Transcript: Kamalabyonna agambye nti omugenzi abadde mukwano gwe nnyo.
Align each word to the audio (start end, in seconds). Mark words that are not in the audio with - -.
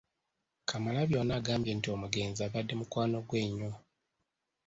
Kamalabyonna 0.69 1.33
agambye 1.39 1.71
nti 1.75 1.87
omugenzi 1.95 2.39
abadde 2.47 2.73
mukwano 2.79 3.17
gwe 3.27 3.41
nnyo. 3.49 3.71